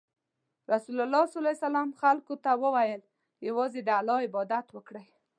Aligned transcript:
رسول 0.73 0.97
الله 1.05 1.25
خلکو 2.01 2.33
ته 2.43 2.51
وویل: 2.63 3.01
یوازې 3.47 3.79
د 3.83 3.89
الله 3.99 4.17
عبادت 4.27 4.67
وکړئ. 4.71 5.05